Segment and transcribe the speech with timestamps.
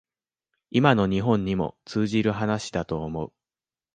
[0.71, 3.33] 今の日本にも通じる話だと思う